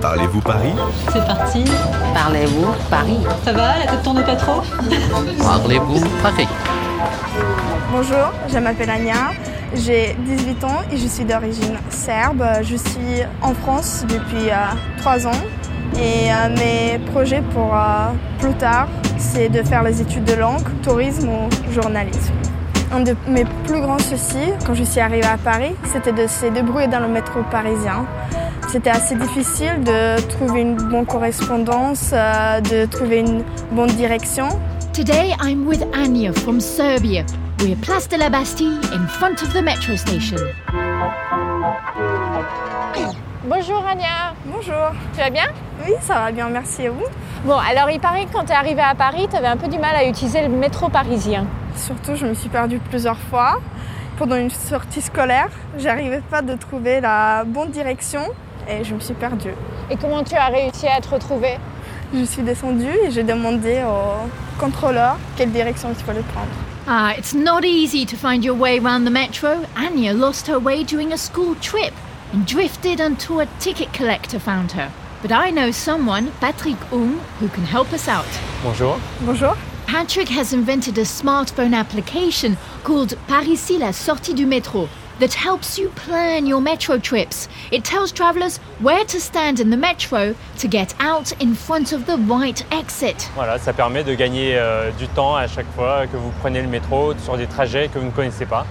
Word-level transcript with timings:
Parlez-vous 0.00 0.40
Paris? 0.40 0.74
C'est 1.12 1.24
parti. 1.24 1.64
Parlez-vous 2.14 2.66
Paris? 2.90 3.20
Ça 3.44 3.52
va, 3.52 3.78
la 3.78 3.86
tête 3.86 4.02
tourne 4.02 4.22
pas 4.24 4.36
trop? 4.36 4.62
Parlez-vous 5.42 6.00
Paris? 6.22 6.48
Bonjour, 7.90 8.32
je 8.48 8.58
m'appelle 8.58 8.90
Anya, 8.90 9.32
j'ai 9.74 10.16
18 10.18 10.64
ans 10.64 10.82
et 10.90 10.96
je 10.96 11.06
suis 11.06 11.24
d'origine 11.24 11.76
serbe. 11.88 12.44
Je 12.62 12.76
suis 12.76 13.22
en 13.40 13.54
France 13.54 14.04
depuis 14.08 14.50
euh, 14.50 14.98
3 14.98 15.26
ans 15.26 15.30
et 15.96 16.30
euh, 16.30 16.48
mes 16.56 16.98
projets 17.12 17.42
pour 17.52 17.74
euh, 17.74 18.10
plus 18.38 18.54
tard, 18.54 18.88
c'est 19.18 19.48
de 19.48 19.62
faire 19.62 19.82
les 19.82 20.00
études 20.00 20.24
de 20.24 20.34
langue, 20.34 20.64
tourisme 20.82 21.28
ou 21.28 21.72
journalisme. 21.72 22.32
Un 22.92 23.00
de 23.00 23.16
mes 23.26 23.44
plus 23.66 23.80
grands 23.80 23.98
soucis 23.98 24.52
quand 24.66 24.74
je 24.74 24.84
suis 24.84 25.00
arrivée 25.00 25.26
à 25.26 25.38
Paris, 25.38 25.74
c'était 25.84 26.12
de 26.12 26.26
se 26.26 26.46
débrouiller 26.46 26.88
dans 26.88 27.00
le 27.00 27.08
métro 27.08 27.40
parisien. 27.50 28.04
C'était 28.72 28.88
assez 28.88 29.14
difficile 29.16 29.84
de 29.84 30.18
trouver 30.30 30.62
une 30.62 30.76
bonne 30.76 31.04
correspondance, 31.04 32.12
euh, 32.14 32.58
de 32.62 32.86
trouver 32.86 33.18
une 33.18 33.44
bonne 33.72 33.90
direction. 33.90 34.48
Today 34.94 35.34
I'm 35.44 35.66
with 35.66 35.84
Anya 35.94 36.32
from 36.32 36.58
Serbia. 36.58 37.26
We're 37.60 37.76
Place 37.76 38.08
de 38.08 38.16
la 38.16 38.30
Bastille 38.30 38.80
in 38.94 39.06
front 39.08 39.42
of 39.42 39.52
the 39.52 39.62
metro 39.62 39.94
station. 39.94 40.38
Bonjour 43.44 43.84
Anya, 43.86 44.32
Bonjour. 44.46 44.92
tu 45.12 45.20
vas 45.20 45.28
bien? 45.28 45.48
Oui, 45.86 45.92
ça 46.00 46.14
va 46.14 46.32
bien, 46.32 46.48
merci 46.48 46.86
à 46.86 46.92
vous. 46.92 47.04
Bon, 47.44 47.58
alors 47.58 47.90
il 47.90 48.00
paraît 48.00 48.24
que 48.24 48.32
quand 48.32 48.46
tu 48.46 48.52
es 48.52 48.54
arrivée 48.54 48.80
à 48.80 48.94
Paris, 48.94 49.28
tu 49.30 49.36
avais 49.36 49.48
un 49.48 49.58
peu 49.58 49.68
du 49.68 49.78
mal 49.78 49.94
à 49.96 50.08
utiliser 50.08 50.40
le 50.40 50.48
métro 50.48 50.88
parisien. 50.88 51.44
Surtout, 51.76 52.16
je 52.16 52.24
me 52.24 52.32
suis 52.32 52.48
perdue 52.48 52.78
plusieurs 52.78 53.18
fois. 53.18 53.60
Pendant 54.16 54.36
une 54.36 54.48
sortie 54.50 55.02
scolaire, 55.02 55.50
j'arrivais 55.76 56.22
pas 56.30 56.40
de 56.40 56.54
trouver 56.56 57.02
la 57.02 57.44
bonne 57.44 57.70
direction 57.70 58.22
et 58.68 58.84
je 58.84 58.94
me 58.94 59.00
suis 59.00 59.14
perdue. 59.14 59.54
Et 59.90 59.96
comment 59.96 60.22
tu 60.24 60.34
as 60.34 60.46
réussi 60.46 60.86
à 60.86 61.00
te 61.00 61.08
retrouver 61.08 61.58
Je 62.14 62.24
suis 62.24 62.42
descendue 62.42 62.96
et 63.04 63.10
j'ai 63.10 63.22
demandé 63.22 63.82
au 63.84 64.28
contrôleur 64.60 65.16
quelle 65.36 65.50
direction 65.50 65.88
il 65.90 66.04
fallait 66.04 66.22
prendre. 66.32 66.48
Ah, 66.86 67.12
it's 67.16 67.32
not 67.34 67.64
easy 67.64 68.04
to 68.04 68.16
find 68.16 68.44
your 68.44 68.56
way 68.56 68.78
around 68.78 69.04
the 69.04 69.10
metro. 69.10 69.64
Anya 69.76 70.12
lost 70.12 70.48
her 70.48 70.58
way 70.58 70.82
during 70.82 71.12
a 71.12 71.16
school 71.16 71.54
trip 71.60 71.92
and 72.32 72.44
drifted 72.44 73.00
until 73.00 73.40
a 73.40 73.46
ticket 73.60 73.92
collector 73.92 74.40
found 74.40 74.72
her. 74.72 74.90
But 75.22 75.30
I 75.30 75.50
know 75.50 75.70
someone, 75.70 76.32
Patrick 76.40 76.76
Ung, 76.90 77.20
who 77.38 77.48
can 77.48 77.64
help 77.64 77.92
us 77.92 78.08
out. 78.08 78.26
Bonjour. 78.64 78.98
Bonjour. 79.20 79.56
Patrick 79.86 80.28
has 80.28 80.52
invented 80.52 80.98
a 80.98 81.04
smartphone 81.04 81.74
application 81.74 82.56
called 82.82 83.16
Parisis 83.28 83.78
la 83.78 83.92
sortie 83.92 84.34
du 84.34 84.46
métro 84.46 84.88
that 85.20 85.34
helps 85.34 85.78
you 85.78 85.88
plan 85.90 86.46
your 86.46 86.60
metro 86.60 86.98
trips. 86.98 87.48
It 87.70 87.84
tells 87.84 88.12
travelers 88.12 88.58
where 88.80 89.04
to 89.04 89.20
stand 89.20 89.60
in 89.60 89.70
the 89.70 89.76
metro 89.76 90.34
to 90.58 90.68
get 90.68 90.94
out 91.00 91.32
in 91.40 91.54
front 91.54 91.92
of 91.92 92.06
the 92.06 92.16
right 92.28 92.64
exit. 92.72 93.30
Voilà, 93.36 93.58
ça 93.58 93.72
permet 93.72 94.04
de 94.04 94.14
gagner 94.14 94.56
euh, 94.56 94.90
du 94.92 95.06
temps 95.08 95.36
à 95.36 95.46
chaque 95.46 95.70
fois 95.74 96.06
que 96.06 96.16
vous 96.16 96.32
prenez 96.40 96.60
le 96.62 96.68
métro 96.68 97.14
sur 97.22 97.36
des 97.36 97.46
trajets 97.46 97.88
que 97.88 97.98
vous 97.98 98.06
ne 98.06 98.10
connaissez 98.10 98.46
pas. 98.46 98.66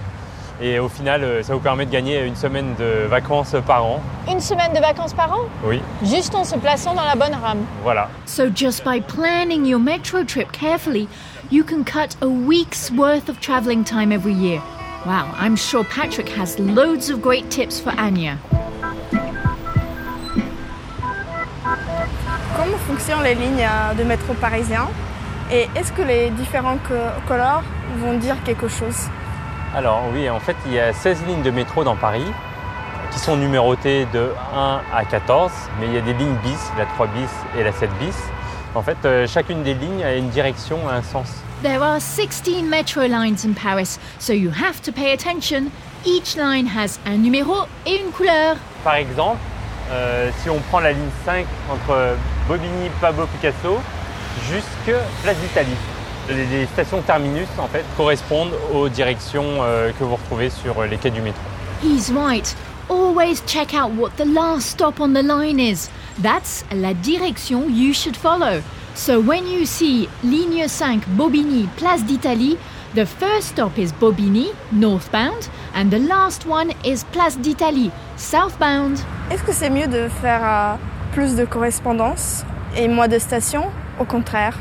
Et 0.60 0.78
au 0.78 0.88
final, 0.88 1.24
euh, 1.24 1.42
ça 1.42 1.54
vous 1.54 1.60
permet 1.60 1.86
de 1.86 1.90
gagner 1.90 2.20
une 2.24 2.36
semaine 2.36 2.74
de 2.78 3.06
vacances 3.08 3.54
par 3.66 3.84
an. 3.84 4.00
Une 4.28 4.40
semaine 4.40 4.72
de 4.72 4.78
vacances 4.80 5.12
par 5.14 5.32
an? 5.32 5.40
Oui, 5.64 5.80
Juste 6.04 6.34
en 6.34 6.44
se 6.44 6.54
plaçant 6.56 6.94
dans 6.94 7.04
la 7.04 7.14
bonne 7.16 7.34
rame. 7.42 7.64
voilà. 7.82 8.08
So 8.26 8.44
just 8.54 8.84
by 8.84 9.00
planning 9.00 9.64
your 9.66 9.80
metro 9.80 10.22
trip 10.24 10.52
carefully, 10.52 11.08
you 11.50 11.64
can 11.64 11.82
cut 11.84 12.16
a 12.20 12.26
week's 12.28 12.90
worth 12.92 13.28
of 13.28 13.40
traveling 13.40 13.82
time 13.84 14.12
every 14.12 14.34
year. 14.34 14.60
Wow, 15.06 15.34
I'm 15.36 15.56
sure 15.56 15.84
Patrick 15.84 16.28
has 16.28 16.58
loads 16.58 17.10
of 17.10 17.20
great 17.20 17.50
tips 17.50 17.80
for 17.80 17.90
Anya. 17.98 18.38
Comment 22.56 22.78
fonctionnent 22.86 23.22
les 23.24 23.34
lignes 23.34 23.64
euh, 23.66 23.94
de 23.94 24.04
métro 24.04 24.34
parisien? 24.34 24.88
Et 25.50 25.68
est-ce 25.74 25.92
que 25.92 26.02
les 26.02 26.30
différents 26.30 26.76
co- 26.86 26.94
couleurs 27.26 27.62
vont 27.98 28.14
dire 28.18 28.36
quelque 28.44 28.68
chose? 28.68 29.08
Alors 29.74 30.02
oui, 30.12 30.30
en 30.30 30.38
fait, 30.38 30.56
il 30.66 30.74
y 30.74 30.78
a 30.80 30.92
16 30.92 31.24
lignes 31.26 31.42
de 31.42 31.50
métro 31.50 31.82
dans 31.82 31.96
Paris 31.96 32.30
qui 33.10 33.18
sont 33.18 33.36
numérotées 33.36 34.06
de 34.12 34.30
1 34.54 34.80
à 34.96 35.04
14, 35.04 35.50
mais 35.80 35.86
il 35.86 35.94
y 35.94 35.98
a 35.98 36.00
des 36.00 36.14
lignes 36.14 36.36
bis, 36.44 36.70
la 36.78 36.86
3 36.86 37.06
bis 37.08 37.28
et 37.58 37.64
la 37.64 37.72
7 37.72 37.90
bis. 37.98 38.16
En 38.74 38.82
fait, 38.82 38.96
euh, 39.04 39.26
chacune 39.26 39.62
des 39.62 39.74
lignes 39.74 40.02
a 40.02 40.14
une 40.14 40.30
direction, 40.30 40.78
a 40.88 40.94
un 40.94 41.02
sens. 41.02 41.28
There 41.62 41.82
are 41.82 42.00
16 42.00 42.62
metro 42.62 43.02
lines 43.02 43.44
in 43.44 43.52
Paris, 43.52 43.98
so 44.18 44.32
you 44.32 44.50
have 44.50 44.80
to 44.82 44.92
pay 44.92 45.12
attention. 45.12 45.70
Each 46.04 46.36
line 46.36 46.66
has 46.66 46.98
un 47.06 47.18
numéro 47.18 47.54
et 47.86 48.00
une 48.00 48.10
couleur. 48.10 48.56
Par 48.82 48.94
exemple, 48.94 49.38
euh, 49.90 50.30
si 50.42 50.48
on 50.48 50.58
prend 50.70 50.80
la 50.80 50.92
ligne 50.92 51.10
5 51.24 51.46
entre 51.70 52.16
Bobigny, 52.48 52.88
Pablo 53.00 53.26
Picasso, 53.26 53.78
jusque 54.50 54.96
Place 55.22 55.36
d'Italie. 55.36 55.76
Les, 56.28 56.46
les 56.46 56.66
stations 56.66 57.02
terminus 57.02 57.48
en 57.58 57.66
fait 57.66 57.84
correspondent 57.96 58.54
aux 58.72 58.88
directions 58.88 59.58
euh, 59.60 59.90
que 59.98 60.04
vous 60.04 60.16
retrouvez 60.16 60.50
sur 60.50 60.82
les 60.84 60.96
quais 60.96 61.10
du 61.10 61.20
métro. 61.20 61.42
He's 61.84 62.10
right. 62.10 62.56
Always 62.92 63.40
check 63.46 63.72
out 63.72 63.92
what 63.92 64.18
the 64.18 64.26
last 64.26 64.68
stop 64.68 65.00
on 65.00 65.14
the 65.14 65.22
line 65.22 65.58
is. 65.58 65.88
That's 66.18 66.62
la 66.74 66.92
direction 66.92 67.74
you 67.74 67.94
should 67.94 68.14
follow. 68.14 68.62
So 68.94 69.18
when 69.18 69.46
you 69.46 69.64
see 69.64 70.10
ligne 70.22 70.68
5 70.68 71.00
Bobigny, 71.16 71.74
Place 71.78 72.02
d'Italie, 72.02 72.58
the 72.92 73.06
first 73.06 73.48
stop 73.48 73.78
is 73.78 73.94
Bobigny, 73.94 74.54
northbound, 74.72 75.48
and 75.72 75.90
the 75.90 76.00
last 76.00 76.44
one 76.44 76.74
is 76.84 77.04
Place 77.12 77.36
d'Italie, 77.36 77.90
southbound. 78.18 78.98
Est-ce 79.30 79.42
que 79.42 79.54
c'est 79.54 79.70
mieux 79.70 79.86
de 79.86 80.08
faire 80.20 80.42
euh, 80.44 80.74
plus 81.12 81.34
de 81.34 81.46
correspondance 81.46 82.44
et 82.76 82.88
moins 82.88 83.08
de 83.08 83.18
stations? 83.18 83.70
Au 84.00 84.04
contraire. 84.04 84.58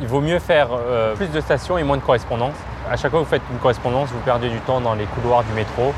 Il 0.00 0.08
vaut 0.08 0.20
mieux 0.20 0.40
faire 0.40 0.70
euh, 0.72 1.14
plus 1.14 1.28
de 1.28 1.40
stations 1.40 1.78
et 1.78 1.84
moins 1.84 1.98
de 1.98 2.02
correspondances. 2.02 2.56
À 2.90 2.96
chaque 2.96 3.12
fois 3.12 3.20
que 3.20 3.24
vous 3.24 3.30
faites 3.30 3.42
une 3.52 3.58
correspondance, 3.58 4.08
vous 4.08 4.20
perdez 4.24 4.48
du 4.48 4.58
temps 4.62 4.80
dans 4.80 4.94
les 4.94 5.04
couloirs 5.04 5.44
du 5.44 5.52
métro 5.52 5.94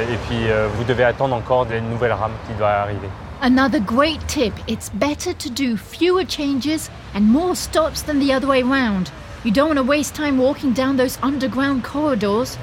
et 0.00 0.16
puis 0.28 0.48
euh, 0.48 0.68
vous 0.74 0.84
devez 0.84 1.04
attendre 1.04 1.34
encore 1.34 1.66
des 1.66 1.80
nouvelles 1.80 2.12
rames 2.12 2.32
qui 2.46 2.54
doivent 2.54 2.84
arriver. 2.84 3.08
Another 3.42 3.80
great 3.80 4.24
tip 4.28 4.52
it's 4.68 4.90
better 4.94 5.34
to 5.34 5.50
do 5.50 5.76
fewer 5.76 6.24
changes 6.24 6.90
and 7.14 7.22
more 7.22 7.54
stops 7.54 8.02
than 8.02 8.20
the 8.20 8.32
other 8.32 8.48
way 8.48 8.62
round. 8.62 9.10
You 9.44 9.52
don't 9.52 9.68
want 9.68 9.78
to 9.78 9.84
waste 9.84 10.14
time 10.14 10.38
walking 10.38 10.72
down 10.72 10.96
those 10.96 11.18
underground 11.22 11.82
corridors. 11.82 12.56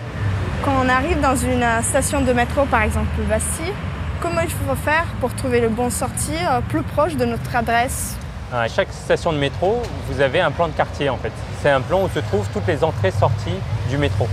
Quand 0.64 0.74
on 0.82 0.90
arrive 0.90 1.20
dans 1.22 1.36
une 1.36 1.64
euh, 1.64 1.82
station 1.82 2.22
de 2.22 2.34
métro, 2.34 2.66
par 2.66 2.84
exemple 2.84 3.10
Bastille, 3.28 3.74
comment 4.22 4.42
il 4.42 4.50
faut 4.50 4.76
faire 4.76 5.06
pour 5.20 5.34
trouver 5.36 5.60
le 5.62 5.70
bon 5.70 5.90
sortie 5.90 6.32
euh, 6.50 6.62
plus 6.68 6.82
proche 6.84 7.16
de 7.16 7.26
notre 7.26 7.56
adresse? 7.56 8.16
À 8.52 8.68
chaque 8.68 8.92
station 8.92 9.32
de 9.32 9.38
métro, 9.38 9.82
vous 10.10 10.22
avez 10.22 10.40
un 10.40 10.52
plan 10.52 10.68
de 10.68 10.74
quartier 10.74 11.10
en 11.10 11.18
fait. 11.18 11.32
C'est 11.62 11.70
un 11.70 11.82
plan 11.82 12.04
où 12.04 12.10
se 12.10 12.20
trouvent 12.20 12.48
toutes 12.52 12.66
les 12.68 12.84
entrées-sorties 12.84 13.60
du 13.90 13.98
métro. 13.98 14.28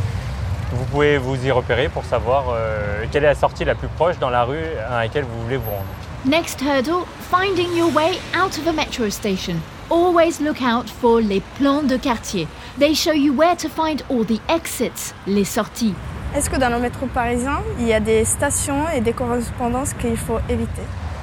Vous 0.72 0.84
pouvez 0.86 1.16
vous 1.16 1.36
y 1.46 1.50
repérer 1.52 1.88
pour 1.88 2.04
savoir 2.04 2.46
euh, 2.50 3.04
quelle 3.12 3.22
est 3.22 3.28
la 3.28 3.34
sortie 3.36 3.64
la 3.64 3.76
plus 3.76 3.86
proche 3.88 4.18
dans 4.18 4.30
la 4.30 4.42
rue 4.42 4.64
à 4.90 5.02
laquelle 5.02 5.24
vous 5.24 5.42
voulez 5.44 5.56
vous 5.56 5.70
rendre. 5.70 5.84
Next 6.24 6.60
hurdle 6.60 7.06
finding 7.30 7.76
your 7.76 7.94
way 7.94 8.18
out 8.34 8.58
of 8.58 8.66
a 8.66 8.72
metro 8.72 9.08
station. 9.08 9.56
Always 9.90 10.40
look 10.40 10.60
out 10.60 10.90
for 10.90 11.20
les 11.20 11.40
plans 11.56 11.84
de 11.84 11.96
quartier. 11.96 12.48
They 12.80 12.96
show 12.96 13.12
you 13.12 13.32
where 13.32 13.54
to 13.56 13.68
find 13.68 14.02
all 14.10 14.24
the 14.24 14.40
exits, 14.48 15.14
les 15.28 15.44
sorties. 15.44 15.94
Est-ce 16.34 16.50
que 16.50 16.56
dans 16.56 16.68
le 16.70 16.80
métro 16.80 17.06
parisien, 17.06 17.60
il 17.78 17.86
y 17.86 17.92
a 17.92 18.00
des 18.00 18.24
stations 18.24 18.88
et 18.92 19.00
des 19.00 19.12
correspondances 19.12 19.92
qu'il 19.94 20.16
faut 20.16 20.40
éviter? 20.48 20.82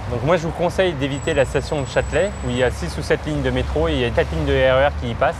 Donc 0.09 0.23
moi 0.23 0.37
je 0.37 0.43
vous 0.43 0.51
conseille 0.51 0.93
d'éviter 0.93 1.33
la 1.33 1.43
station 1.43 1.81
de 1.81 1.87
Châtelet 1.87 2.31
où 2.45 2.49
il 2.49 2.57
y 2.57 2.63
a 2.63 2.71
6 2.71 2.97
ou 2.97 3.01
7 3.01 3.19
lignes 3.25 3.41
de 3.41 3.49
métro 3.49 3.89
et 3.89 3.93
il 3.93 3.99
y 3.99 4.05
a 4.05 4.09
4 4.09 4.31
lignes 4.31 4.45
de 4.45 4.53
RER 4.53 4.91
qui 5.01 5.09
y 5.09 5.13
passent. 5.15 5.35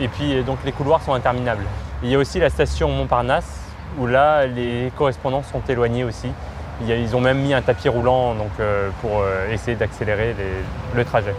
Et 0.00 0.08
puis 0.08 0.42
donc 0.42 0.58
les 0.64 0.72
couloirs 0.72 1.02
sont 1.02 1.12
interminables. 1.12 1.66
Il 2.04 2.10
y 2.10 2.16
a 2.16 2.18
aussi 2.18 2.38
la 2.38 2.50
station 2.50 2.90
Montparnasse 2.90 3.60
où 3.98 4.06
là 4.06 4.46
les 4.46 4.92
correspondances 4.94 5.46
sont 5.50 5.62
éloignées 5.66 6.04
aussi. 6.04 6.28
Ils 6.86 7.16
ont 7.16 7.20
même 7.20 7.38
mis 7.38 7.54
un 7.54 7.62
tapis 7.62 7.88
roulant 7.88 8.34
donc, 8.34 8.50
euh, 8.60 8.90
pour 9.00 9.22
euh, 9.22 9.50
essayer 9.50 9.74
d'accélérer 9.74 10.36
le 10.94 11.04
trajet. 11.06 11.34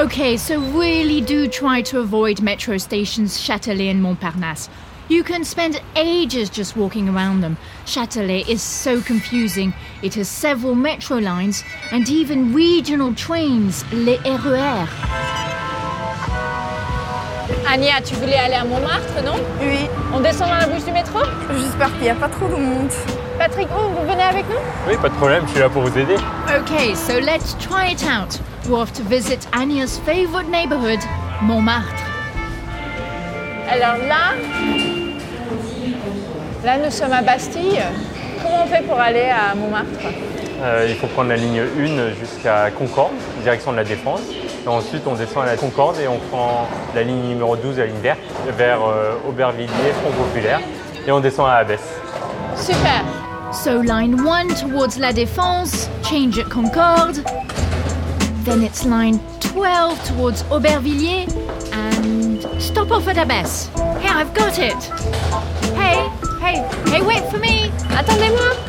Okay, 0.00 0.38
so 0.38 0.54
really 0.74 1.20
do 1.20 1.46
try 1.46 1.82
to 1.82 1.98
avoid 1.98 2.40
metro 2.40 2.78
stations 2.78 3.38
Châtelet 3.38 3.90
and 3.90 4.00
Montparnasse. 4.00 4.70
You 5.10 5.22
can 5.22 5.44
spend 5.44 5.82
ages 5.96 6.48
just 6.50 6.74
walking 6.74 7.08
around 7.08 7.42
them. 7.42 7.58
Châtelet 7.84 8.48
is 8.48 8.62
so 8.62 9.02
confusing. 9.02 9.74
It 10.02 10.14
has 10.14 10.28
several 10.28 10.74
metro 10.74 11.18
lines 11.18 11.62
and 11.92 12.08
even 12.08 12.54
regional 12.54 13.12
trains, 13.14 13.84
les 13.92 14.18
E 14.24 14.36
RER. 14.38 15.37
Anya, 17.70 18.00
tu 18.04 18.14
voulais 18.14 18.36
aller 18.36 18.54
à 18.54 18.64
Montmartre, 18.64 19.22
non 19.24 19.36
Oui, 19.60 19.88
On 20.14 20.20
descend 20.20 20.48
dans 20.48 20.56
la 20.56 20.66
bouche 20.66 20.84
du 20.84 20.92
métro 20.92 21.18
j'espère 21.60 21.90
qu'il 21.92 22.02
n'y 22.02 22.10
a 22.10 22.14
pas 22.14 22.28
trop 22.28 22.46
de 22.48 22.56
monde. 22.56 22.90
Patrick, 23.38 23.68
oh, 23.72 23.90
vous 23.96 24.10
venez 24.10 24.22
avec 24.22 24.44
nous 24.48 24.56
Oui, 24.88 24.96
pas 25.00 25.08
de 25.08 25.14
problème, 25.14 25.42
je 25.46 25.52
suis 25.52 25.60
là 25.60 25.68
pour 25.68 25.82
vous 25.82 25.98
aider. 25.98 26.16
Okay, 26.60 26.94
so 26.94 27.18
let's 27.20 27.56
try 27.58 27.92
it 27.92 28.02
out. 28.04 28.38
We're 28.68 28.80
off 28.80 28.92
to 28.94 29.02
visit 29.02 29.46
Anya's 29.52 29.98
favorite 29.98 30.48
neighborhood, 30.50 30.98
Montmartre. 31.42 32.02
Alors 33.70 33.96
là, 34.08 34.34
là 36.64 36.78
nous 36.84 36.90
sommes 36.90 37.12
à 37.12 37.22
Bastille. 37.22 37.82
Comment 38.42 38.64
on 38.64 38.66
fait 38.66 38.82
pour 38.82 38.98
aller 38.98 39.28
à 39.30 39.54
Montmartre 39.54 39.88
Euh, 40.60 40.86
il 40.88 40.96
faut 40.96 41.06
prendre 41.06 41.28
la 41.28 41.36
ligne 41.36 41.60
1 41.60 42.14
jusqu'à 42.20 42.70
Concorde, 42.72 43.12
direction 43.42 43.70
de 43.70 43.76
la 43.76 43.84
Défense. 43.84 44.20
Ensuite, 44.68 45.06
on 45.06 45.14
descend 45.14 45.44
à 45.44 45.46
la 45.46 45.56
Concorde 45.56 45.98
et 45.98 46.06
on 46.08 46.18
prend 46.30 46.68
la 46.94 47.02
ligne 47.02 47.22
numéro 47.22 47.56
12, 47.56 47.78
la 47.78 47.86
ligne 47.86 48.00
verte, 48.02 48.20
vers 48.56 48.80
euh, 48.82 49.14
Aubervilliers, 49.26 49.92
Front 50.02 50.12
Populaire. 50.12 50.60
Et 51.06 51.10
on 51.10 51.20
descend 51.20 51.48
à 51.48 51.54
Abbesse. 51.54 51.98
Super. 52.54 53.02
So 53.50 53.80
line 53.80 54.14
1 54.20 54.54
towards 54.60 54.98
La 54.98 55.12
Défense, 55.12 55.88
change 56.02 56.38
at 56.38 56.50
Concorde. 56.50 57.24
Then 58.44 58.62
it's 58.62 58.84
line 58.84 59.18
12 59.40 60.04
towards 60.04 60.42
Aubervilliers 60.50 61.28
and 61.72 62.46
stop 62.60 62.90
off 62.90 63.08
at 63.08 63.16
Abbesse. 63.16 63.70
Here, 64.00 64.12
I've 64.14 64.34
got 64.34 64.58
it. 64.58 64.84
Hey, 65.74 66.08
hey, 66.40 66.62
hey, 66.90 67.02
wait 67.02 67.24
for 67.30 67.38
me. 67.38 67.72
Attendez-moi. 67.96 68.67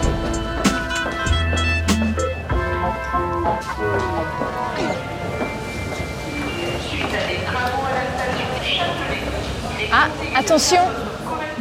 Attention. 10.49 10.83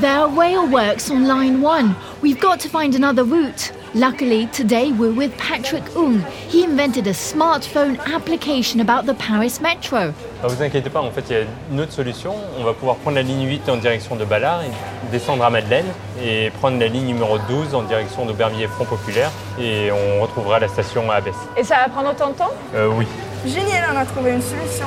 There 0.01 0.19
are 0.19 0.29
rail 0.29 0.67
works 0.67 1.11
on 1.11 1.27
line 1.27 1.61
1. 1.61 1.95
We've 2.23 2.41
got 2.41 2.59
to 2.61 2.69
find 2.71 2.95
another 2.95 3.23
route. 3.23 3.71
Luckily, 3.95 4.47
today 4.47 4.93
we're 4.93 5.13
with 5.13 5.37
Patrick 5.37 5.85
Ung. 5.95 6.21
He 6.49 6.65
invented 6.65 7.07
a 7.07 7.13
smartphone 7.13 7.99
application 8.15 8.81
about 8.81 9.05
the 9.05 9.13
Paris 9.15 9.61
Metro. 9.61 10.15
Ah, 10.43 10.47
vous 10.47 10.63
inquiétez 10.63 10.89
pas, 10.89 11.03
en 11.03 11.11
fait, 11.11 11.25
il 11.29 11.37
y 11.37 11.41
a 11.41 11.45
une 11.71 11.81
autre 11.81 11.93
solution. 11.93 12.35
On 12.59 12.65
va 12.65 12.73
pouvoir 12.73 12.97
prendre 12.97 13.17
la 13.17 13.23
ligne 13.23 13.47
8 13.47 13.69
en 13.69 13.77
direction 13.77 14.17
de 14.17 14.25
Ballard, 14.25 14.63
et 14.63 15.11
descendre 15.11 15.45
à 15.45 15.51
Madeleine 15.51 15.87
et 16.23 16.51
prendre 16.59 16.79
la 16.79 16.87
ligne 16.87 17.07
numéro 17.07 17.39
12 17.39 17.75
en 17.75 17.83
direction 17.83 18.25
d'Aubervilliers 18.25 18.69
Front 18.69 18.87
Populaire. 18.87 19.31
Et 19.61 19.91
on 19.93 20.23
retrouvera 20.23 20.61
la 20.61 20.69
station 20.69 21.11
à 21.11 21.17
Abbesse. 21.17 21.35
Et 21.59 21.65
ça 21.65 21.77
va 21.77 21.89
prendre 21.91 22.11
autant 22.11 22.31
de 22.31 22.37
temps? 22.37 22.53
Euh, 22.75 22.89
oui. 22.89 23.07
Génial, 23.45 23.91
on 23.93 23.97
a 23.97 24.07
trouvé 24.07 24.33
une 24.33 24.43
solution. 24.43 24.87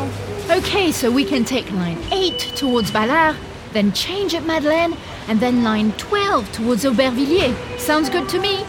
Okay, 0.49 0.91
so 0.91 1.11
we 1.11 1.23
can 1.23 1.43
take 1.43 1.69
line 1.71 1.97
8 2.11 2.55
towards 2.55 2.91
Ballard, 2.91 3.35
then 3.73 3.91
change 3.93 4.33
at 4.35 4.45
Madeleine, 4.45 4.93
and 5.27 5.39
then 5.39 5.63
line 5.63 5.91
12 5.93 6.51
towards 6.51 6.83
Aubervilliers. 6.85 7.53
Sounds 7.79 8.09
good 8.09 8.27
to 8.29 8.39
me. 8.39 8.63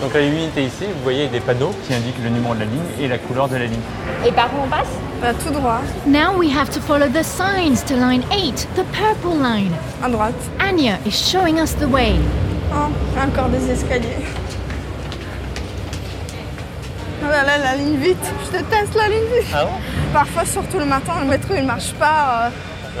Donc 0.00 0.12
la 0.12 0.20
ligne 0.20 0.50
est 0.56 0.62
ici, 0.62 0.84
vous 0.84 1.02
voyez 1.02 1.26
des 1.28 1.40
panneaux 1.40 1.72
qui 1.86 1.94
indiquent 1.94 2.22
le 2.22 2.28
numéro 2.28 2.54
de 2.54 2.60
la 2.60 2.64
ligne 2.66 2.82
et 3.00 3.08
la 3.08 3.16
couleur 3.18 3.48
de 3.48 3.56
la 3.56 3.64
ligne. 3.64 3.80
Et 4.26 4.30
par 4.32 4.50
où 4.54 4.64
on 4.64 4.68
passe 4.68 4.88
Bah, 5.22 5.32
tout 5.32 5.50
droit, 5.50 5.80
Now 6.06 6.36
we 6.36 6.50
have 6.54 6.68
to 6.70 6.80
follow 6.80 7.08
the 7.08 7.22
signs 7.24 7.82
to 7.86 7.94
line 7.96 8.22
8, 8.30 8.68
the 8.76 8.84
purple 8.92 9.34
line. 9.38 9.72
à 10.02 10.10
droite. 10.10 10.34
Anya 10.60 10.98
is 11.06 11.12
showing 11.12 11.58
us 11.58 11.74
the 11.76 11.88
way. 11.88 12.16
Oh, 12.72 12.90
encore 13.18 13.48
des 13.48 13.70
escaliers. 13.70 14.26
Là 17.28 17.42
là, 17.44 17.58
la 17.58 17.74
ligne 17.76 17.96
vite. 17.96 18.16
Je 18.46 18.58
déteste 18.58 18.94
la 18.94 19.08
ligne 19.08 19.24
vite. 19.38 19.46
Ah 19.54 19.64
bon 19.64 19.70
Parfois, 20.12 20.44
surtout 20.44 20.78
le 20.78 20.84
matin, 20.86 21.12
le 21.20 21.26
métro 21.26 21.54
il 21.56 21.64
marche 21.64 21.92
pas. 21.94 22.46
euh, 22.46 22.50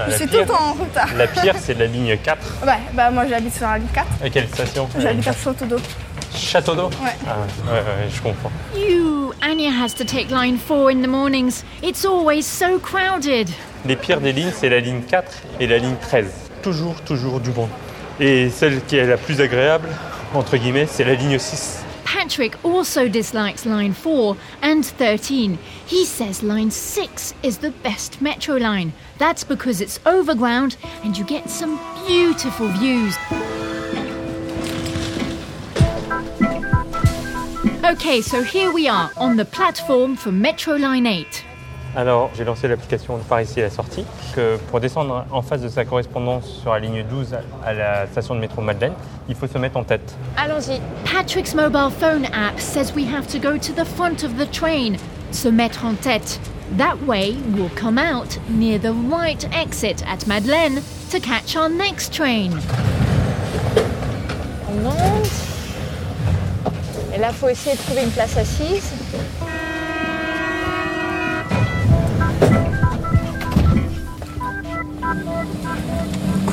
je 0.06 0.10
la 0.10 0.16
suis 0.18 0.26
pire- 0.26 0.40
tout 0.46 0.52
le 0.52 0.58
temps 0.58 0.64
en 0.64 0.72
retard. 0.74 1.08
La 1.16 1.26
pire, 1.26 1.54
c'est 1.58 1.74
la 1.78 1.86
ligne 1.86 2.16
4. 2.22 2.38
Ouais, 2.66 2.72
bah 2.92 3.10
moi 3.10 3.24
j'habite 3.28 3.54
sur 3.54 3.66
la 3.66 3.78
ligne 3.78 3.86
4. 3.94 4.06
À 4.24 4.28
quelle 4.30 4.48
station 4.48 4.88
J'habite 4.98 5.26
à 5.28 5.32
Château 5.32 5.64
d'eau. 5.64 5.76
Château 6.34 6.74
d'eau 6.74 6.90
Ouais. 7.02 7.16
Ah, 7.26 7.30
ouais, 7.66 7.72
ouais, 7.72 7.78
ouais, 7.78 8.10
je 8.14 8.20
comprends. 8.20 8.50
You, 8.76 9.32
Anya 9.42 9.70
has 9.82 9.94
to 9.94 10.04
take 10.04 10.28
line 10.30 10.58
4 10.58 10.90
in 10.90 11.02
the 11.02 11.08
mornings. 11.08 11.62
It's 11.82 12.04
always 12.04 12.42
so 12.42 12.78
crowded. 12.78 13.48
Les 13.86 13.96
pires 13.96 14.20
des 14.20 14.32
lignes, 14.32 14.52
c'est 14.54 14.68
la 14.68 14.80
ligne 14.80 15.00
4 15.02 15.30
et 15.60 15.66
la 15.66 15.78
ligne 15.78 15.94
13. 16.02 16.26
Toujours, 16.62 16.96
toujours 17.02 17.40
du 17.40 17.50
monde. 17.50 17.70
Et 18.20 18.50
celle 18.50 18.82
qui 18.84 18.96
est 18.96 19.06
la 19.06 19.16
plus 19.16 19.40
agréable, 19.40 19.88
entre 20.34 20.56
guillemets, 20.58 20.86
c'est 20.90 21.04
la 21.04 21.14
ligne 21.14 21.38
6. 21.38 21.84
Patrick 22.06 22.64
also 22.64 23.08
dislikes 23.08 23.66
line 23.66 23.92
4 23.92 24.36
and 24.62 24.86
13. 24.86 25.58
He 25.86 26.04
says 26.04 26.40
line 26.40 26.70
6 26.70 27.34
is 27.42 27.58
the 27.58 27.72
best 27.72 28.22
metro 28.22 28.56
line. 28.56 28.92
That's 29.18 29.42
because 29.42 29.80
it's 29.80 29.98
overground 30.06 30.76
and 31.02 31.18
you 31.18 31.24
get 31.24 31.50
some 31.50 31.80
beautiful 32.06 32.68
views. 32.68 33.16
Okay, 37.84 38.22
so 38.22 38.42
here 38.42 38.72
we 38.72 38.86
are 38.86 39.10
on 39.16 39.36
the 39.36 39.44
platform 39.44 40.16
for 40.16 40.30
Metro 40.30 40.76
Line 40.76 41.06
8. 41.06 41.45
Alors, 41.96 42.30
j'ai 42.36 42.44
lancé 42.44 42.68
l'application 42.68 43.16
par 43.26 43.40
ici 43.40 43.58
à 43.58 43.64
la 43.64 43.70
sortie. 43.70 44.04
Que 44.34 44.58
pour 44.70 44.80
descendre 44.80 45.24
en 45.30 45.40
face 45.40 45.62
de 45.62 45.68
sa 45.68 45.86
correspondance 45.86 46.44
sur 46.60 46.70
la 46.74 46.78
ligne 46.78 47.02
12 47.08 47.34
à 47.64 47.72
la 47.72 48.06
station 48.06 48.34
de 48.34 48.40
métro 48.40 48.60
Madeleine, 48.60 48.92
il 49.30 49.34
faut 49.34 49.46
se 49.46 49.56
mettre 49.56 49.78
en 49.78 49.82
tête. 49.82 50.14
Allons-y. 50.36 50.78
Patrick's 51.10 51.54
mobile 51.54 51.90
phone 51.90 52.26
app 52.34 52.60
says 52.60 52.92
we 52.94 53.06
have 53.06 53.26
to 53.26 53.38
go 53.38 53.56
to 53.56 53.72
the 53.72 53.86
front 53.86 54.24
of 54.24 54.36
the 54.36 54.46
train, 54.52 54.98
se 55.32 55.48
mettre 55.48 55.86
en 55.86 55.94
tête. 55.94 56.38
That 56.76 56.98
way, 57.06 57.34
we'll 57.54 57.70
come 57.74 57.96
out 57.96 58.38
near 58.50 58.78
the 58.78 58.92
right 59.10 59.48
exit 59.54 60.04
at 60.06 60.26
Madeleine 60.26 60.82
to 61.12 61.18
catch 61.18 61.56
our 61.56 61.70
next 61.70 62.12
train. 62.12 62.50
On 64.68 64.82
monte. 64.82 65.30
Et 67.14 67.18
là, 67.18 67.32
faut 67.32 67.48
essayer 67.48 67.74
de 67.74 67.80
trouver 67.80 68.02
une 68.02 68.10
place 68.10 68.36
assise. 68.36 68.92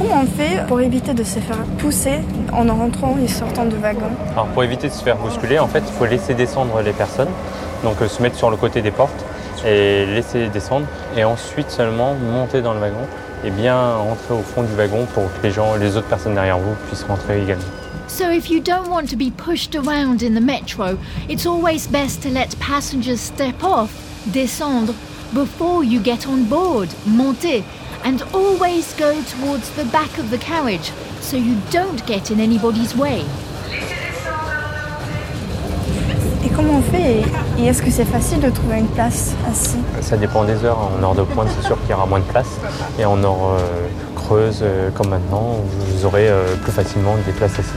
Comment 0.04 0.24
on 0.24 0.26
fait 0.26 0.68
pour 0.68 0.82
éviter 0.82 1.14
de 1.14 1.24
se 1.24 1.40
faire 1.40 1.64
pousser 1.78 2.20
en 2.52 2.66
rentrant 2.66 3.16
et 3.24 3.28
sortant 3.30 3.64
du 3.66 3.78
wagon 3.78 4.10
Alors, 4.34 4.48
pour 4.48 4.64
éviter 4.64 4.90
de 4.90 4.94
se 4.94 5.02
faire 5.02 5.16
bousculer, 5.16 5.60
en 5.60 5.68
fait, 5.68 5.80
il 5.80 5.94
faut 5.94 6.06
laisser 6.06 6.34
descendre 6.34 6.82
les 6.82 6.92
personnes. 6.92 7.30
Donc, 7.86 8.02
euh, 8.02 8.10
se 8.10 8.22
mettre 8.22 8.36
sur 8.36 8.50
le 8.50 8.58
côté 8.58 8.82
des 8.82 8.92
portes 8.92 9.26
et 9.66 10.06
laisser 10.06 10.48
descendre. 10.48 10.88
Et 11.16 11.24
ensuite 11.24 11.70
seulement 11.70 12.16
monter 12.16 12.62
dans 12.62 12.74
le 12.74 12.80
wagon 12.82 13.08
et 13.46 13.50
bien 13.50 13.96
rentrer 13.96 14.34
au 14.34 14.42
fond 14.42 14.64
du 14.64 14.74
wagon 14.76 15.06
pour 15.14 15.24
que 15.26 15.44
les 15.48 15.52
gens, 15.52 15.76
les 15.76 15.96
autres 15.96 16.08
personnes 16.08 16.36
derrière 16.36 16.58
vous 16.58 16.76
puissent 16.88 17.06
rentrer 17.06 17.42
également. 17.42 17.64
So, 18.10 18.30
if 18.30 18.50
you 18.50 18.60
don't 18.60 18.90
want 18.90 19.08
to 19.10 19.16
be 19.16 19.32
pushed 19.32 19.74
around 19.74 20.22
in 20.22 20.36
the 20.36 20.44
metro, 20.44 20.98
it's 21.30 21.46
always 21.46 21.88
best 21.88 22.22
to 22.24 22.30
let 22.30 22.50
passengers 22.60 23.22
step 23.22 23.64
off, 23.64 23.90
descendre, 24.34 24.94
before 25.34 25.84
you 25.84 26.02
get 26.02 26.28
on 26.28 26.44
board, 26.44 26.90
monter, 27.08 27.64
and 28.04 28.22
always 28.34 28.94
go 28.96 29.22
towards 29.24 29.70
the 29.76 29.86
back 29.86 30.18
of 30.18 30.30
the 30.30 30.38
carriage 30.38 30.92
so 31.22 31.38
you 31.38 31.58
don't 31.72 32.06
get 32.06 32.32
in 32.32 32.40
anybody's 32.40 32.96
way. 32.96 33.24
Et 36.46 36.50
comment 36.50 36.80
on 36.80 36.82
fait 36.82 37.24
Et, 37.58 37.66
est-ce 37.66 37.82
que 37.82 37.90
c'est 37.90 38.06
facile 38.06 38.42
de 38.42 38.50
trouver 38.50 38.80
une 38.80 38.88
place 38.88 39.34
assis 39.50 39.78
Ça 40.02 40.18
dépend 40.18 40.44
des 40.44 40.66
heures. 40.66 40.78
En 41.00 41.02
heure 41.02 41.16
de 41.16 41.24
pointe, 41.24 41.48
c'est 41.56 41.66
sûr 41.66 41.80
qu'il 41.82 41.92
y 41.92 41.94
aura 41.94 42.06
moins 42.06 42.20
de 42.20 42.26
place. 42.26 42.60
Et 43.00 43.06
en 43.06 43.24
heure 43.24 43.58
euh, 43.58 43.88
creuse, 44.16 44.60
euh, 44.62 44.90
comme 44.92 45.10
maintenant, 45.10 45.58
vous 45.88 46.06
aurez 46.06 46.30
euh, 46.30 46.56
plus 46.64 46.74
facilement 46.74 47.16
des 47.26 47.32
places 47.32 47.60
assises. 47.60 47.72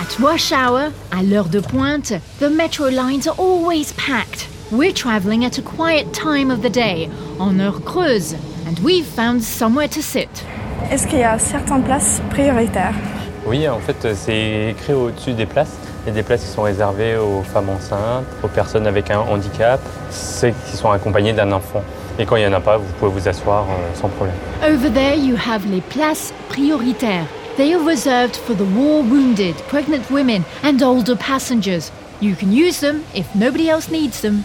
At 0.00 0.22
rush 0.24 0.52
hour, 0.52 0.90
à 1.10 1.22
l'heure 1.22 1.48
de 1.48 1.60
pointe, 1.60 2.14
the 2.40 2.48
metro 2.48 2.88
lines 2.88 3.26
are 3.26 3.38
always 3.38 3.92
packed. 3.92 4.48
We're 4.72 4.94
travelling 4.94 5.44
at 5.44 5.58
a 5.58 5.62
quiet 5.62 6.12
time 6.12 6.50
of 6.50 6.62
the 6.62 6.70
day, 6.70 7.10
en 7.40 7.58
heure 7.58 7.82
creuse, 7.82 8.36
and 8.66 8.78
we've 8.82 9.06
found 9.06 9.42
somewhere 9.42 9.88
to 9.88 10.00
sit. 10.02 10.28
Est-ce 10.90 11.06
qu'il 11.06 11.18
y 11.18 11.24
a 11.24 11.38
certaines 11.38 11.82
places 11.82 12.20
prioritaires? 12.30 12.94
Oui, 13.46 13.68
en 13.68 13.78
fait, 13.78 14.14
c'est 14.14 14.70
écrit 14.70 14.92
au-dessus 14.92 15.32
des 15.32 15.46
places. 15.46 15.76
Il 16.04 16.08
y 16.08 16.12
a 16.12 16.14
des 16.14 16.22
places 16.22 16.42
qui 16.42 16.48
sont 16.48 16.62
réservées 16.62 17.16
aux 17.16 17.42
femmes 17.42 17.68
enceintes, 17.68 18.26
aux 18.42 18.48
personnes 18.48 18.86
avec 18.86 19.10
un 19.10 19.20
handicap, 19.20 19.80
ceux 20.10 20.52
qui 20.66 20.76
sont 20.76 20.90
accompagnés 20.90 21.32
d'un 21.32 21.52
enfant. 21.52 21.82
Et 22.18 22.26
quand 22.26 22.36
il 22.36 22.40
n'y 22.40 22.48
en 22.48 22.52
a 22.52 22.60
pas, 22.60 22.76
vous 22.76 22.92
pouvez 22.98 23.10
vous 23.10 23.28
asseoir 23.28 23.64
euh, 23.64 23.94
sans 23.94 24.08
problème. 24.08 24.36
Over 24.62 24.90
there, 24.90 25.16
you 25.16 25.36
have 25.36 25.66
les 25.70 25.80
places 25.80 26.32
prioritaires. 26.48 27.24
They 27.56 27.74
are 27.74 27.82
reserved 27.82 28.36
for 28.36 28.54
the 28.54 28.64
war 28.76 29.02
wounded, 29.02 29.54
pregnant 29.68 30.10
women, 30.10 30.44
and 30.64 30.82
older 30.82 31.16
passengers. 31.16 31.90
You 32.22 32.34
can 32.36 32.52
use 32.52 32.80
them 32.80 33.02
if 33.14 33.24
nobody 33.34 33.70
else 33.70 33.90
needs 33.90 34.20
them. 34.20 34.42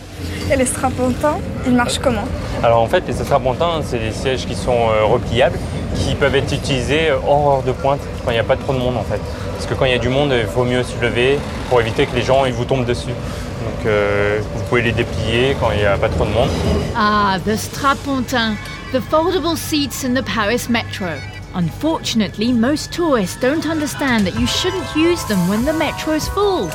Et 0.49 0.55
les 0.55 0.65
strapontins, 0.65 1.39
ils 1.65 1.73
marchent 1.73 1.99
comment 1.99 2.23
Alors 2.63 2.81
en 2.81 2.87
fait, 2.87 3.03
les 3.05 3.13
strapontins, 3.13 3.81
c'est 3.83 3.99
des 3.99 4.13
sièges 4.13 4.45
qui 4.45 4.55
sont 4.55 4.89
euh, 4.89 5.03
repliables, 5.03 5.59
qui 5.95 6.15
peuvent 6.15 6.35
être 6.35 6.53
utilisés 6.53 7.09
euh, 7.09 7.17
hors 7.27 7.51
heure 7.55 7.63
de 7.63 7.73
pointe, 7.73 7.99
quand 8.23 8.31
il 8.31 8.35
n'y 8.35 8.39
a 8.39 8.45
pas 8.45 8.55
trop 8.55 8.73
de 8.73 8.79
monde 8.79 8.95
en 8.95 9.03
fait. 9.03 9.19
Parce 9.53 9.65
que 9.65 9.73
quand 9.73 9.83
il 9.83 9.91
y 9.91 9.95
a 9.95 9.99
du 9.99 10.07
monde, 10.07 10.31
il 10.31 10.45
vaut 10.45 10.63
mieux 10.63 10.83
se 10.83 10.97
lever 11.01 11.37
pour 11.69 11.81
éviter 11.81 12.05
que 12.05 12.15
les 12.15 12.21
gens 12.21 12.45
ils 12.45 12.53
vous 12.53 12.63
tombent 12.63 12.85
dessus. 12.85 13.09
Donc 13.09 13.85
euh, 13.85 14.39
vous 14.53 14.63
pouvez 14.69 14.81
les 14.81 14.93
déplier 14.93 15.57
quand 15.59 15.71
il 15.71 15.79
n'y 15.79 15.85
a 15.85 15.97
pas 15.97 16.07
trop 16.07 16.23
de 16.23 16.31
monde. 16.31 16.49
Ah, 16.95 17.37
the 17.45 17.57
strapontin, 17.57 18.55
the 18.93 19.01
foldable 19.01 19.57
seats 19.57 20.05
in 20.05 20.13
the 20.13 20.23
Paris 20.23 20.69
metro. 20.69 21.09
Unfortunately, 21.53 22.53
most 22.53 22.93
tourists 22.93 23.37
don't 23.41 23.65
understand 23.65 24.25
that 24.25 24.39
you 24.39 24.47
shouldn't 24.47 24.95
use 24.95 25.25
them 25.25 25.49
when 25.49 25.65
the 25.65 25.73
metro's 25.73 26.29
full. 26.29 26.69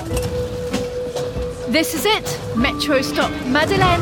This 1.72 1.94
is 1.94 2.04
it, 2.04 2.38
metro 2.56 3.00
stop 3.00 3.30
Madeleine. 3.46 4.00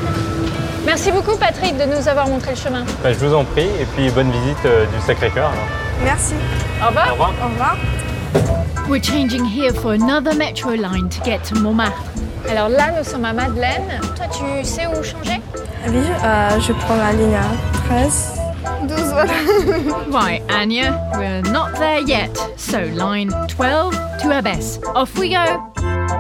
Merci 0.87 1.13
beaucoup, 1.13 1.37
Patrick, 1.37 1.77
de 1.77 1.85
nous 1.85 2.09
avoir 2.09 2.27
montré 2.27 2.53
le 2.53 2.57
chemin. 2.57 2.85
Bah, 3.03 3.13
je 3.13 3.19
vous 3.19 3.35
en 3.35 3.45
prie, 3.45 3.67
et 3.79 3.85
puis 3.95 4.11
bonne 4.11 4.31
visite 4.31 4.65
euh, 4.65 4.87
du 4.87 5.05
Sacré-Cœur. 5.07 5.51
Merci. 6.03 6.33
Au 6.83 6.87
revoir. 6.87 7.09
Au 7.09 7.13
revoir. 7.13 7.33
Au 7.43 7.49
revoir. 7.51 7.77
We're 8.89 9.03
changing 9.03 9.45
here 9.45 9.75
for 9.75 9.93
another 9.93 10.35
metro 10.35 10.71
line 10.71 11.11
to 11.11 11.23
get 11.25 11.45
to 11.51 11.57
Montmartre. 11.57 12.01
Alors 12.49 12.71
là, 12.71 12.91
nous 12.97 13.05
sommes 13.05 13.27
à 13.27 13.35
Madeleine. 13.35 14.01
Toi, 14.17 14.27
tu 14.33 14.65
sais 14.65 14.87
où 14.87 15.03
changer? 15.05 15.43
Oui, 15.89 15.97
euh, 16.25 16.61
je 16.61 16.73
prends 16.73 16.97
la 16.97 17.13
ligne 17.13 17.39
13. 17.87 18.41
12, 18.89 19.01
voilà. 19.13 19.33
Right, 20.11 20.43
Anya, 20.49 20.99
we're 21.19 21.43
not 21.53 21.75
there 21.79 22.01
yet. 22.01 22.31
So 22.57 22.79
line 22.95 23.31
12 23.49 23.93
to 24.23 24.39
Abbesse. 24.39 24.81
Off 24.95 25.19
we 25.19 25.29
go. 25.29 26.18